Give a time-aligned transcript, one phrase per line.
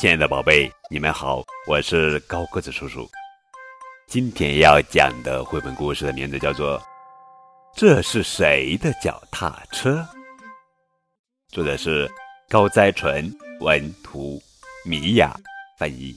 [0.00, 3.08] 亲爱的宝贝，你们好，我是高个子叔叔。
[4.08, 6.78] 今天要讲的绘本故事的名字叫做
[7.76, 10.00] 《这是谁的脚踏车》，
[11.48, 12.10] 作者是
[12.48, 14.42] 高哉纯，文图，
[14.84, 15.32] 米娅
[15.78, 16.14] 翻译。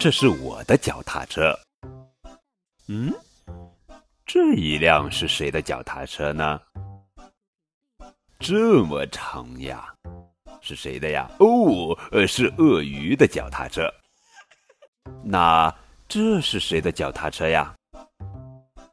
[0.00, 1.54] 这是我的脚踏车。
[2.88, 3.12] 嗯，
[4.24, 6.60] 这一辆是谁的脚踏车呢？
[8.38, 9.92] 这么长呀！
[10.66, 11.30] 是谁的呀？
[11.38, 13.88] 哦，呃，是鳄鱼的脚踏车。
[15.22, 15.72] 那
[16.08, 17.72] 这是谁的脚踏车呀？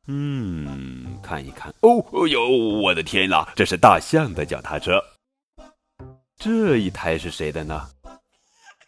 [0.06, 1.74] 嗯，看一看。
[1.82, 3.52] 哦，哦哟，我的天啦！
[3.56, 5.04] 这是大象的脚踏车。
[6.38, 7.90] 这一台是谁的呢？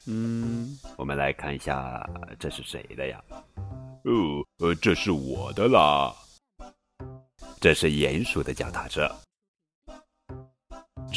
[0.06, 2.08] 嗯，我们来看一下，
[2.38, 3.20] 这是谁的呀？
[4.04, 6.14] 哦，呃，这是我的啦。
[7.60, 9.10] 这是鼹鼠的脚踏车。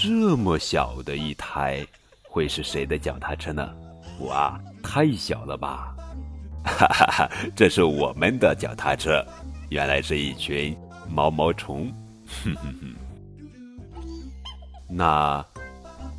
[0.01, 1.85] 这么小的一台，
[2.23, 3.69] 会是谁的脚踏车呢？
[4.21, 5.93] 哇，太小了吧！
[6.65, 9.27] 哈哈哈，这是我们的脚踏车，
[9.71, 10.77] 原来是一群
[11.11, 11.93] 毛毛虫。
[12.45, 12.95] 哼哼哼，
[14.89, 15.45] 那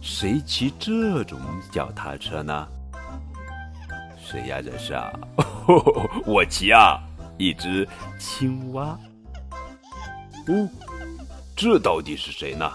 [0.02, 1.40] 谁骑这种
[1.72, 2.68] 脚踏车呢？
[4.22, 4.62] 谁呀？
[4.62, 5.10] 这是啊，
[6.28, 7.00] 我骑啊，
[7.38, 7.88] 一只
[8.20, 9.00] 青蛙。
[10.48, 10.68] 哦，
[11.56, 12.70] 这到底是谁呢？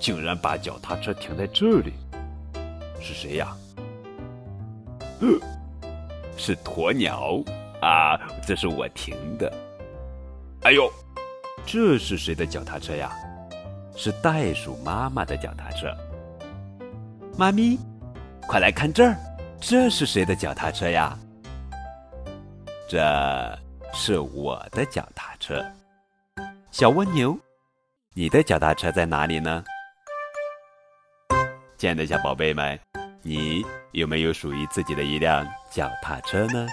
[0.00, 1.92] 竟然把脚踏车停在这里，
[3.00, 3.54] 是谁呀？
[6.38, 7.42] 是鸵鸟
[7.82, 8.18] 啊！
[8.46, 9.52] 这是我停的。
[10.62, 10.90] 哎呦，
[11.66, 13.12] 这是谁的脚踏车呀？
[13.94, 15.94] 是袋鼠妈妈的脚踏车。
[17.36, 17.78] 妈咪，
[18.48, 19.14] 快来看这儿，
[19.60, 21.18] 这是谁的脚踏车呀？
[22.88, 22.98] 这
[23.92, 25.62] 是我的脚踏车。
[26.70, 27.38] 小蜗牛，
[28.14, 29.62] 你的脚踏车在哪里呢？
[31.80, 32.78] 亲爱的小宝贝们，
[33.22, 36.66] 你有没有属于自己的一辆脚踏车呢？